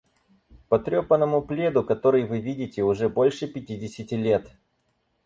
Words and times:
Потрёпанному 0.67 1.43
пледу, 1.43 1.83
который 1.83 2.25
вы 2.25 2.39
видите, 2.39 2.81
уже 2.83 3.07
больше 3.07 3.47
пятидесяти 3.47 4.15
лет. 4.15 4.49